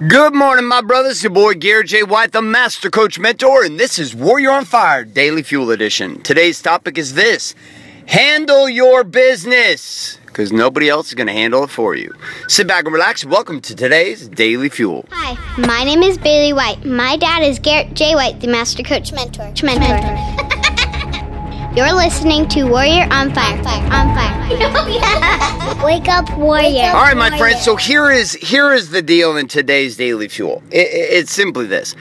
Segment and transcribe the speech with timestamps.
[0.00, 1.22] Good morning, my brothers.
[1.22, 2.02] Your boy Garrett J.
[2.02, 6.20] White, the Master Coach Mentor, and this is Warrior on Fire Daily Fuel Edition.
[6.22, 7.54] Today's topic is this
[8.06, 12.12] Handle your business, because nobody else is going to handle it for you.
[12.48, 13.24] Sit back and relax.
[13.24, 15.06] Welcome to today's Daily Fuel.
[15.12, 16.84] Hi, my name is Bailey White.
[16.84, 18.16] My dad is Garrett J.
[18.16, 19.52] White, the Master Coach Mentor.
[19.62, 20.43] Mentor.
[21.76, 23.58] You're listening to Warrior on Fire.
[23.58, 23.92] On Fire.
[23.92, 24.30] On fire.
[25.66, 26.84] Oh, Wake up, Warrior.
[26.84, 27.64] All right, my friends.
[27.64, 30.62] So here is here is the deal in today's Daily Fuel.
[30.70, 31.96] It, it, it's simply this: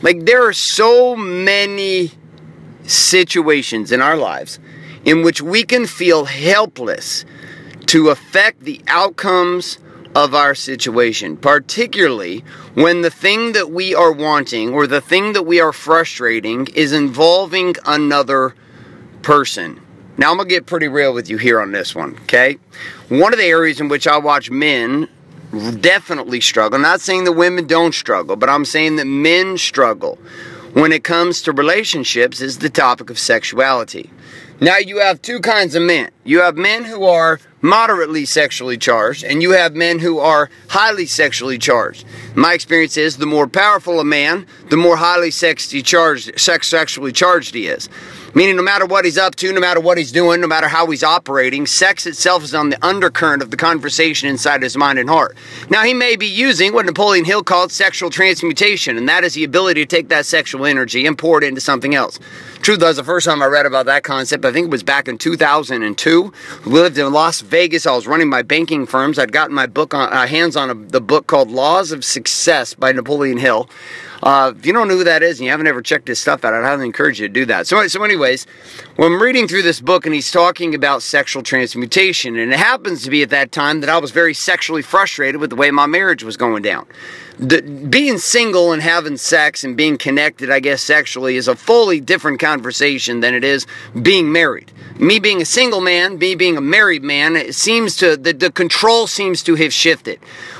[0.00, 2.12] like there are so many
[2.84, 4.60] situations in our lives
[5.04, 7.26] in which we can feel helpless
[7.84, 9.78] to affect the outcomes
[10.14, 15.42] of our situation, particularly when the thing that we are wanting or the thing that
[15.42, 18.54] we are frustrating is involving another
[19.28, 19.78] person.
[20.16, 22.56] Now, I'm going to get pretty real with you here on this one, okay?
[23.10, 25.06] One of the areas in which I watch men
[25.80, 30.16] definitely struggle, I'm not saying the women don't struggle, but I'm saying that men struggle
[30.72, 34.10] when it comes to relationships is the topic of sexuality.
[34.62, 36.10] Now, you have two kinds of men.
[36.28, 41.06] You have men who are moderately sexually charged, and you have men who are highly
[41.06, 42.04] sexually charged.
[42.34, 47.12] My experience is the more powerful a man, the more highly sexually charged, sex, sexually
[47.12, 47.88] charged he is.
[48.34, 50.86] Meaning, no matter what he's up to, no matter what he's doing, no matter how
[50.90, 55.08] he's operating, sex itself is on the undercurrent of the conversation inside his mind and
[55.08, 55.34] heart.
[55.70, 59.44] Now, he may be using what Napoleon Hill called sexual transmutation, and that is the
[59.44, 62.20] ability to take that sexual energy and pour it into something else.
[62.60, 65.08] Truth was, the first time I read about that concept, I think it was back
[65.08, 66.17] in 2002.
[66.64, 67.86] We lived in Las Vegas.
[67.86, 69.18] I was running my banking firms.
[69.18, 72.74] I'd gotten my book on, uh, hands on a, the book called Laws of Success
[72.74, 73.68] by Napoleon Hill.
[74.22, 76.44] Uh, if you don't know who that is and you haven't ever checked his stuff
[76.44, 77.66] out, I'd highly encourage you to do that.
[77.66, 78.46] So, so anyways,
[78.96, 83.04] when I'm reading through this book and he's talking about sexual transmutation, and it happens
[83.04, 85.86] to be at that time that I was very sexually frustrated with the way my
[85.86, 86.86] marriage was going down.
[87.38, 92.00] The, being single and having sex and being connected, I guess, sexually is a fully
[92.00, 93.66] different conversation than it is
[94.02, 94.72] being married.
[94.98, 98.50] Me being a single man, me being a married man, it seems to, the, the
[98.50, 100.18] control seems to have shifted.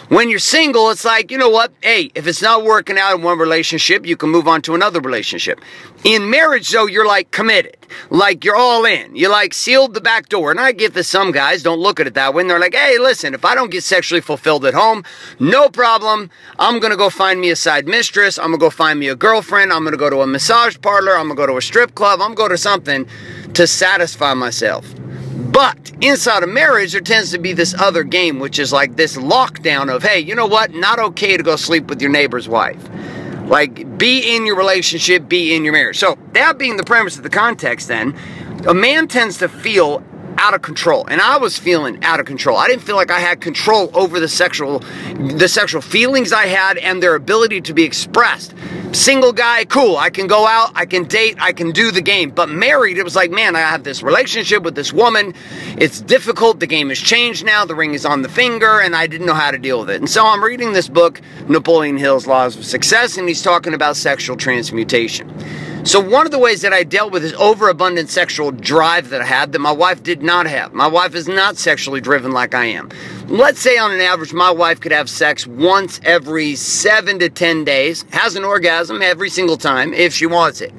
[0.09, 1.71] When you're single, it's like, you know what?
[1.83, 5.01] Hey, if it's not working out in one relationship, you can move on to another
[5.01, 5.61] relationship.
[6.05, 7.77] In marriage, though, you're like committed.
[8.09, 9.17] Like you're all in.
[9.17, 10.51] You like sealed the back door.
[10.51, 12.41] And I get that some guys don't look at it that way.
[12.41, 15.05] And they're like, hey, listen, if I don't get sexually fulfilled at home,
[15.41, 16.31] no problem.
[16.59, 18.39] I'm going to go find me a side mistress.
[18.39, 19.73] I'm going to go find me a girlfriend.
[19.73, 21.19] I'm going to go to a massage parlor.
[21.19, 22.21] I'm going to go to a strip club.
[22.21, 23.07] I'm going to go to something
[23.55, 24.87] to satisfy myself.
[25.39, 29.17] But inside of marriage, there tends to be this other game, which is like this
[29.17, 30.73] lockdown of, hey, you know what?
[30.73, 32.89] Not okay to go sleep with your neighbor's wife.
[33.47, 35.99] Like, be in your relationship, be in your marriage.
[35.99, 38.15] So, that being the premise of the context, then,
[38.67, 40.03] a man tends to feel
[40.39, 43.19] out of control and i was feeling out of control i didn't feel like i
[43.19, 44.79] had control over the sexual
[45.37, 48.55] the sexual feelings i had and their ability to be expressed
[48.93, 49.97] single guy cool.
[49.97, 52.31] I can go out i can date i can do the game.
[52.31, 55.35] But married it was like man i have this relationship with this woman.
[55.77, 56.61] It's difficult.
[56.61, 57.65] The game has changed now.
[57.65, 59.97] The ring is on the finger and i didn't know how to deal with it.
[59.97, 63.97] And so i'm reading this book napoleon hill's laws of success and he's talking about
[63.97, 65.29] sexual transmutation
[65.89, 69.25] so, one of the ways that I dealt with this overabundant sexual drive that I
[69.25, 70.75] had that my wife did not have.
[70.75, 72.91] My wife is not sexually driven like I am.
[73.27, 77.65] Let's say on an average, my wife could have sex once every seven to 10
[77.65, 80.75] days, has an orgasm every single time if she wants it.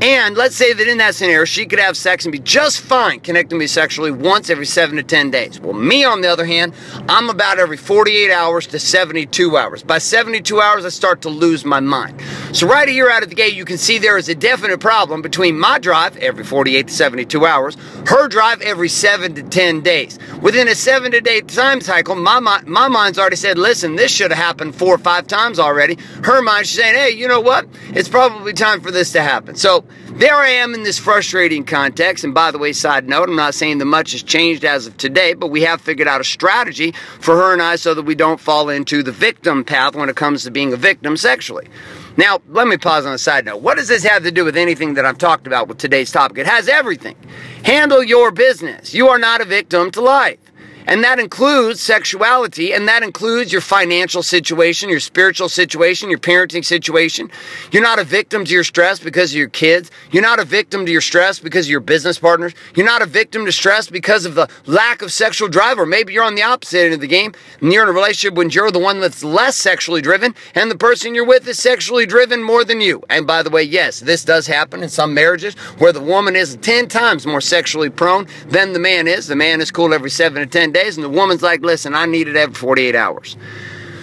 [0.00, 3.18] And let's say that in that scenario, she could have sex and be just fine
[3.18, 5.58] connecting me sexually once every seven to 10 days.
[5.58, 6.72] Well, me, on the other hand,
[7.08, 9.82] I'm about every 48 hours to 72 hours.
[9.82, 12.22] By 72 hours, I start to lose my mind.
[12.52, 15.20] So, right here out of the gate, you can see there is a definite problem
[15.20, 17.76] between my drive every 48 to 72 hours,
[18.06, 20.16] her drive every seven to 10 days.
[20.40, 24.30] Within a seven to eight time cycle, my, my mind's already said, listen, this should
[24.30, 25.98] have happened four or five times already.
[26.22, 27.66] Her mind's saying, hey, you know what?
[27.88, 29.56] It's probably time for this to happen.
[29.56, 29.84] So,
[30.18, 32.24] there I am in this frustrating context.
[32.24, 34.96] And by the way, side note, I'm not saying that much has changed as of
[34.96, 38.16] today, but we have figured out a strategy for her and I so that we
[38.16, 41.68] don't fall into the victim path when it comes to being a victim sexually.
[42.16, 43.62] Now, let me pause on a side note.
[43.62, 46.38] What does this have to do with anything that I've talked about with today's topic?
[46.38, 47.14] It has everything.
[47.62, 48.92] Handle your business.
[48.92, 50.40] You are not a victim to life.
[50.88, 56.64] And that includes sexuality, and that includes your financial situation, your spiritual situation, your parenting
[56.64, 57.30] situation.
[57.70, 59.90] You're not a victim to your stress because of your kids.
[60.10, 62.54] You're not a victim to your stress because of your business partners.
[62.74, 66.14] You're not a victim to stress because of the lack of sexual drive, or maybe
[66.14, 68.70] you're on the opposite end of the game and you're in a relationship when you're
[68.70, 72.64] the one that's less sexually driven, and the person you're with is sexually driven more
[72.64, 73.02] than you.
[73.10, 76.56] And by the way, yes, this does happen in some marriages where the woman is
[76.62, 79.26] 10 times more sexually prone than the man is.
[79.26, 81.94] The man is cool every 7 to 10 days days, and the woman's like, listen,
[81.94, 83.36] I need it every 48 hours.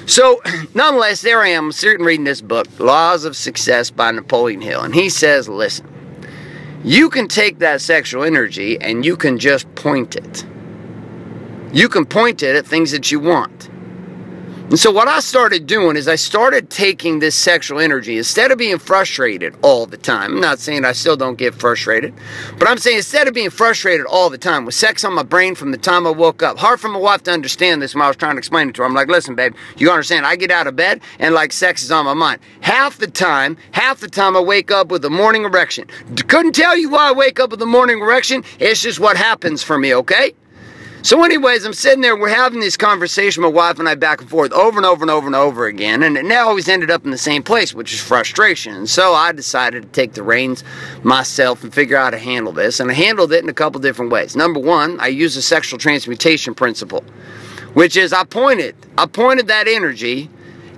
[0.06, 0.42] So,
[0.74, 4.82] nonetheless, there I am, sitting reading this book, Laws of Success by Napoleon Hill.
[4.82, 5.88] And he says, listen,
[6.84, 10.46] you can take that sexual energy and you can just point it.
[11.74, 13.70] You can point it at things that you want.
[14.68, 18.58] And so what I started doing is I started taking this sexual energy instead of
[18.58, 20.34] being frustrated all the time.
[20.34, 22.16] I'm not saying I still don't get frustrated,
[22.58, 25.54] but I'm saying instead of being frustrated all the time with sex on my brain
[25.54, 26.58] from the time I woke up.
[26.58, 28.82] Hard for my wife to understand this when I was trying to explain it to
[28.82, 28.88] her.
[28.88, 30.26] I'm like, listen, babe, you understand?
[30.26, 32.42] I get out of bed and like sex is on my mind.
[32.62, 35.88] Half the time, half the time I wake up with a morning erection.
[36.28, 38.44] Couldn't tell you why I wake up with a morning erection.
[38.58, 40.34] It's just what happens for me, okay?
[41.06, 44.28] So, anyways, I'm sitting there, we're having this conversation, my wife and I back and
[44.28, 47.06] forth over and over and over and over again, and it now always ended up
[47.06, 48.74] in the same place, which is frustration.
[48.74, 50.64] And so I decided to take the reins
[51.04, 52.80] myself and figure out how to handle this.
[52.80, 54.36] And I handled it in a couple different ways.
[54.36, 57.04] Number one, I used the sexual transmutation principle,
[57.76, 60.28] which is I pointed, I pointed that energy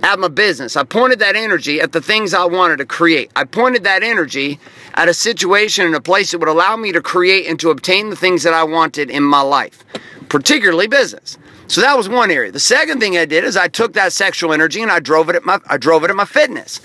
[0.02, 0.76] at my business.
[0.76, 3.30] I pointed that energy at the things I wanted to create.
[3.34, 4.60] I pointed that energy
[4.92, 8.10] at a situation and a place that would allow me to create and to obtain
[8.10, 9.86] the things that I wanted in my life
[10.28, 11.38] particularly business.
[11.66, 12.50] So that was one area.
[12.50, 15.36] The second thing I did is I took that sexual energy and I drove it
[15.36, 16.80] at my I drove it at my fitness.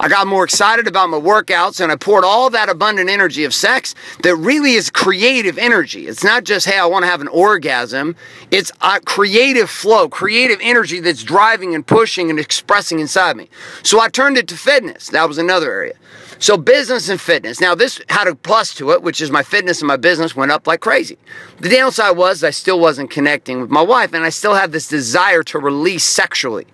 [0.00, 3.54] I got more excited about my workouts and I poured all that abundant energy of
[3.54, 6.08] sex that really is creative energy.
[6.08, 8.16] It's not just, hey, I want to have an orgasm.
[8.50, 13.48] It's a creative flow, creative energy that's driving and pushing and expressing inside me.
[13.84, 15.08] So I turned it to fitness.
[15.10, 15.94] That was another area.
[16.42, 17.60] So business and fitness.
[17.60, 20.50] Now this had a plus to it, which is my fitness and my business went
[20.50, 21.16] up like crazy.
[21.60, 24.88] The downside was I still wasn't connecting with my wife and I still had this
[24.88, 26.66] desire to release sexually.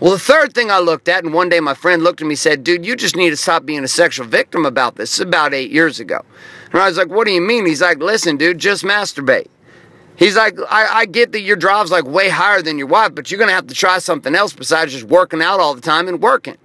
[0.00, 2.32] Well, the third thing I looked at, and one day my friend looked at me
[2.32, 5.10] and said, Dude, you just need to stop being a sexual victim about this.
[5.10, 6.24] It's about eight years ago.
[6.72, 7.66] And I was like, What do you mean?
[7.66, 9.48] He's like, Listen, dude, just masturbate.
[10.16, 13.30] He's like, I, I get that your drive's like way higher than your wife, but
[13.30, 16.22] you're gonna have to try something else besides just working out all the time and
[16.22, 16.56] working.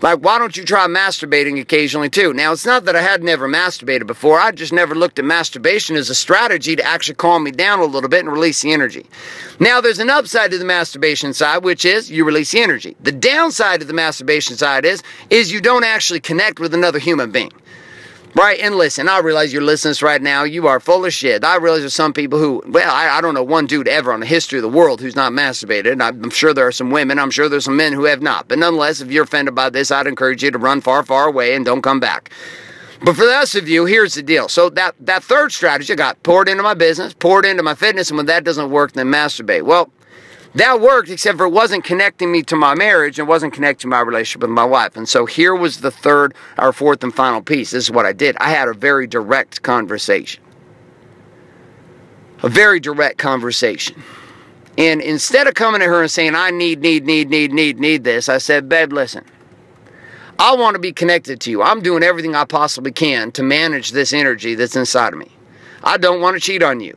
[0.00, 2.32] Like, why don't you try masturbating occasionally too?
[2.32, 4.38] Now, it's not that I had never masturbated before.
[4.38, 7.84] I just never looked at masturbation as a strategy to actually calm me down a
[7.84, 9.06] little bit and release the energy.
[9.58, 12.96] Now, there's an upside to the masturbation side, which is you release the energy.
[13.00, 17.32] The downside to the masturbation side is, is you don't actually connect with another human
[17.32, 17.52] being.
[18.34, 20.44] Right, and listen, I realize you're listening right now.
[20.44, 21.44] You are full of shit.
[21.44, 24.20] I realize there's some people who, well, I, I don't know one dude ever on
[24.20, 26.00] the history of the world who's not masturbated.
[26.00, 27.18] I'm sure there are some women.
[27.18, 28.46] I'm sure there's some men who have not.
[28.46, 31.54] But nonetheless, if you're offended by this, I'd encourage you to run far, far away
[31.54, 32.30] and don't come back.
[33.00, 34.48] But for the rest of you, here's the deal.
[34.48, 38.16] So that, that third strategy got poured into my business, poured into my fitness, and
[38.16, 39.62] when that doesn't work, then masturbate.
[39.62, 39.90] Well,
[40.54, 44.00] that worked, except for it wasn't connecting me to my marriage and wasn't connecting my
[44.00, 44.96] relationship with my wife.
[44.96, 47.72] And so here was the third or fourth and final piece.
[47.72, 48.36] This is what I did.
[48.38, 50.42] I had a very direct conversation.
[52.42, 54.02] A very direct conversation.
[54.78, 58.04] And instead of coming to her and saying, I need, need, need, need, need, need
[58.04, 59.24] this, I said, Babe, listen.
[60.38, 61.62] I want to be connected to you.
[61.62, 65.32] I'm doing everything I possibly can to manage this energy that's inside of me.
[65.82, 66.96] I don't want to cheat on you.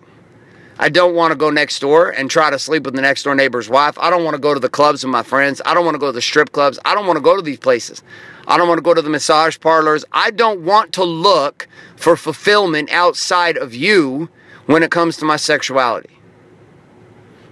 [0.83, 3.35] I don't want to go next door and try to sleep with the next door
[3.35, 3.99] neighbor's wife.
[3.99, 5.61] I don't want to go to the clubs with my friends.
[5.63, 6.79] I don't want to go to the strip clubs.
[6.83, 8.01] I don't want to go to these places.
[8.47, 10.03] I don't want to go to the massage parlors.
[10.11, 11.67] I don't want to look
[11.97, 14.27] for fulfillment outside of you
[14.65, 16.17] when it comes to my sexuality.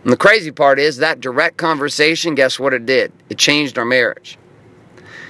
[0.03, 3.13] And the crazy part is that direct conversation, guess what it did?
[3.29, 4.39] It changed our marriage.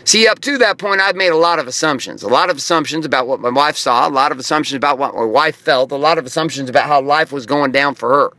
[0.10, 2.24] See, up to that point, I'd made a lot of assumptions.
[2.24, 5.14] A lot of assumptions about what my wife saw, a lot of assumptions about what
[5.14, 8.34] my wife felt, a lot of assumptions about how life was going down for her.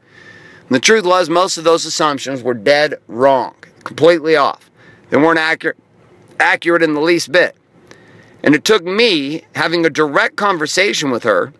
[0.62, 4.69] And the truth was, most of those assumptions were dead wrong, completely off.
[5.11, 5.77] They weren't accurate,
[6.41, 7.55] accurate in the least bit.
[8.43, 11.53] And it took me having a direct conversation with her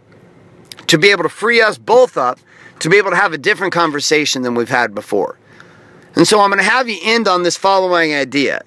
[0.89, 2.41] to be able to free us both up
[2.81, 5.39] to be able to have a different conversation than we've had before.
[6.17, 8.65] And so I'm going to have you end on this following idea.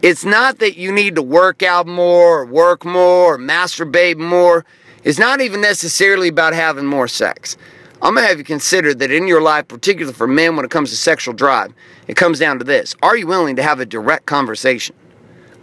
[0.00, 4.64] It's not that you need to work out more, or work more, or masturbate more.
[5.02, 7.56] It's not even necessarily about having more sex.
[8.00, 10.70] I'm going to have you consider that in your life, particularly for men when it
[10.70, 11.72] comes to sexual drive,
[12.06, 12.94] it comes down to this.
[13.02, 14.94] Are you willing to have a direct conversation?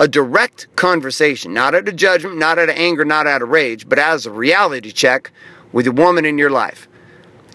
[0.02, 3.88] A direct conversation, not out of judgment, not out of anger, not out of rage,
[3.88, 5.32] but as a reality check
[5.72, 6.90] with a woman in your life.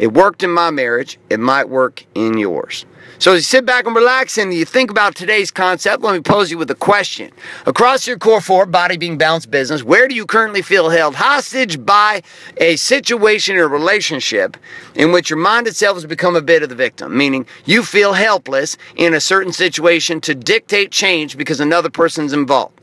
[0.00, 2.86] It worked in my marriage, it might work in yours.
[3.18, 6.20] So as you sit back and relax and you think about today's concept, let me
[6.20, 7.30] pose you with a question.
[7.66, 11.84] Across your core four, body being balanced business, where do you currently feel held hostage
[11.84, 12.22] by
[12.56, 14.56] a situation or relationship
[14.94, 17.14] in which your mind itself has become a bit of the victim?
[17.14, 22.79] Meaning you feel helpless in a certain situation to dictate change because another person's involved.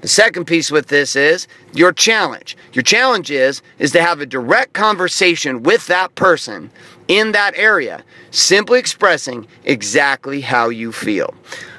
[0.00, 2.56] The second piece with this is your challenge.
[2.72, 6.70] Your challenge is is to have a direct conversation with that person
[7.08, 11.34] in that area, simply expressing exactly how you feel.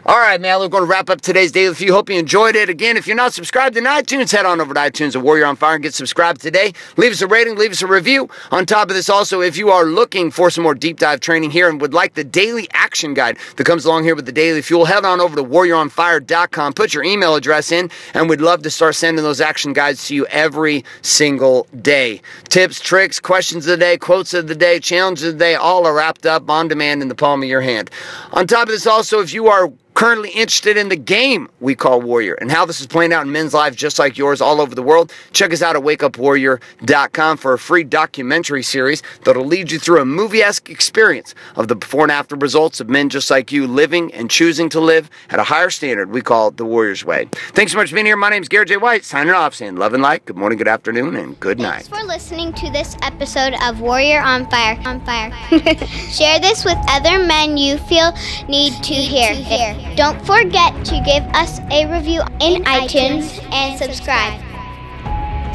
[0.10, 0.60] All right, man.
[0.60, 1.94] We're going to wrap up today's Daily Fuel.
[1.94, 2.68] Hope you enjoyed it.
[2.68, 5.56] Again, if you're not subscribed to iTunes, head on over to iTunes and Warrior on
[5.56, 6.74] Fire and get subscribed today.
[6.98, 8.28] Leave us a rating, leave us a review.
[8.50, 11.51] On top of this, also, if you are looking for some more deep dive training
[11.51, 14.63] here and would like the daily action guide that comes along here with the Daily
[14.63, 18.72] Fuel, head on over to warrioronfire.com, put your email address in, and we'd love to
[18.72, 22.20] start sending those action guides to you every single day.
[22.46, 25.86] Tips, tricks, questions of the day, quotes of the day, challenges of the day, all
[25.86, 27.92] are wrapped up on demand in the palm of your hand.
[28.34, 32.01] On top of this, also, if you are currently interested in the game we call
[32.01, 34.74] Warrior and how this is playing out in men's lives just like yours all over
[34.74, 39.77] the world, check us out at wakeupwarrior.com for a free documentary series that'll lead you
[39.77, 43.51] through a movie esque experience of the before and after results of men just like
[43.51, 47.03] you living and choosing to live at a higher standard we call it the Warrior's
[47.03, 47.27] Way.
[47.50, 48.15] Thanks so much for being here.
[48.15, 48.77] My name is Garrett J.
[48.77, 51.84] White, signing off, saying love and light, good morning, good afternoon, and good night.
[51.84, 54.79] Thanks for listening to this episode of Warrior on Fire.
[54.86, 55.29] On Fire.
[56.10, 58.13] Share this with other men you feel
[58.48, 59.88] need to hear.
[59.96, 64.41] Don't forget to give us a review in iTunes and subscribe.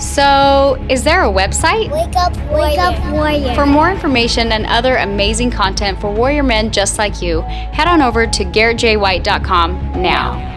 [0.01, 1.91] So, is there a website?
[1.91, 3.55] Wake up, Wake up, Warrior.
[3.55, 8.03] For more information and other amazing content for warrior men just like you, head on
[8.03, 10.54] over to garrettjwhite.com now.